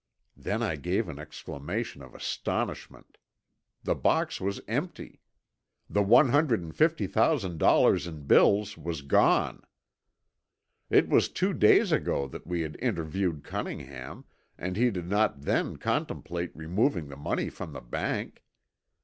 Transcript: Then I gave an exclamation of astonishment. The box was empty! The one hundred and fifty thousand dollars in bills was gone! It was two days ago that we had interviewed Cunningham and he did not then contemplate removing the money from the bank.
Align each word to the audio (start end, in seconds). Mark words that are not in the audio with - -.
Then 0.35 0.63
I 0.63 0.77
gave 0.77 1.07
an 1.09 1.19
exclamation 1.19 2.01
of 2.01 2.15
astonishment. 2.15 3.19
The 3.83 3.93
box 3.93 4.41
was 4.41 4.59
empty! 4.67 5.21
The 5.87 6.01
one 6.01 6.29
hundred 6.29 6.59
and 6.63 6.75
fifty 6.75 7.05
thousand 7.05 7.59
dollars 7.59 8.07
in 8.07 8.23
bills 8.25 8.75
was 8.79 9.03
gone! 9.03 9.61
It 10.89 11.07
was 11.07 11.29
two 11.29 11.53
days 11.53 11.91
ago 11.91 12.27
that 12.29 12.47
we 12.47 12.61
had 12.61 12.77
interviewed 12.81 13.43
Cunningham 13.43 14.25
and 14.57 14.75
he 14.75 14.89
did 14.89 15.07
not 15.07 15.41
then 15.43 15.77
contemplate 15.77 16.51
removing 16.55 17.09
the 17.09 17.15
money 17.15 17.51
from 17.51 17.71
the 17.73 17.79
bank. 17.81 18.41